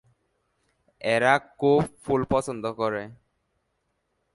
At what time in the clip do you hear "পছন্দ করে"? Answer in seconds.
2.29-3.03